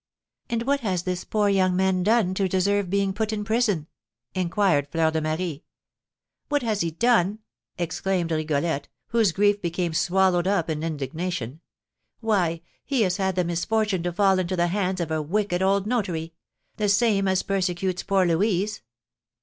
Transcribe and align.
"And 0.49 0.63
what 0.63 0.79
has 0.79 1.03
this 1.03 1.23
poor 1.23 1.47
young 1.47 1.75
man 1.75 2.01
done 2.01 2.33
to 2.33 2.47
deserve 2.49 2.89
being 2.89 3.13
put 3.13 3.31
in 3.31 3.43
prison?" 3.43 3.85
inquired 4.33 4.87
Fleur 4.87 5.11
de 5.11 5.21
Marie. 5.21 5.63
"What 6.49 6.63
has 6.63 6.81
he 6.81 6.89
done?" 6.89 7.37
exclaimed 7.77 8.31
Rigolette, 8.31 8.87
whose 9.09 9.31
grief 9.31 9.61
became 9.61 9.93
swallowed 9.93 10.47
up 10.47 10.71
in 10.71 10.81
indignation; 10.81 11.61
"why, 12.19 12.61
he 12.83 13.03
has 13.03 13.17
had 13.17 13.35
the 13.35 13.43
misfortune 13.43 14.01
to 14.01 14.11
fall 14.11 14.39
into 14.39 14.55
the 14.55 14.69
hands 14.69 14.99
of 14.99 15.11
a 15.11 15.21
wicked 15.21 15.61
old 15.61 15.85
notary, 15.85 16.33
the 16.77 16.89
same 16.89 17.27
as 17.27 17.43
persecutes 17.43 18.01
poor 18.01 18.25
Louise." 18.25 18.81